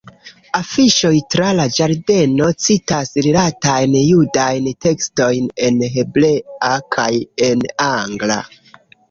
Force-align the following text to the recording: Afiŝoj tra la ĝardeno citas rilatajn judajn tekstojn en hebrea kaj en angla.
Afiŝoj 0.59 1.17
tra 1.33 1.49
la 1.59 1.65
ĝardeno 1.75 2.47
citas 2.67 3.11
rilatajn 3.25 3.99
judajn 3.99 4.71
tekstojn 4.87 5.51
en 5.69 5.79
hebrea 5.99 6.73
kaj 6.99 7.09
en 7.51 7.63
angla. 7.91 8.41